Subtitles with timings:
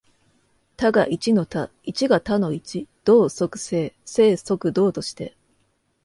[0.77, 5.37] 多が一の多、一が多の一、動即静、静即動として、